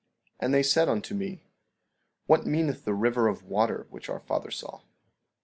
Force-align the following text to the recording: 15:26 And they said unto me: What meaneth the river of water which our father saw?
15:26 0.37 0.37
And 0.39 0.53
they 0.55 0.63
said 0.63 0.89
unto 0.89 1.13
me: 1.13 1.43
What 2.25 2.47
meaneth 2.47 2.85
the 2.85 2.95
river 2.95 3.27
of 3.27 3.43
water 3.43 3.85
which 3.91 4.09
our 4.09 4.19
father 4.21 4.49
saw? 4.49 4.81